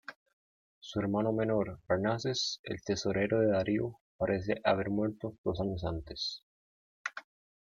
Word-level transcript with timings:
Su 0.79 0.99
hermano 0.99 1.31
menor, 1.31 1.79
Farnaces, 1.85 2.59
el 2.63 2.81
tesorero 2.83 3.39
de 3.41 3.51
Darío, 3.51 3.99
parece 4.17 4.59
haber 4.63 4.89
muerto 4.89 5.37
dos 5.43 5.61
años 5.61 5.83
antes. 5.85 6.43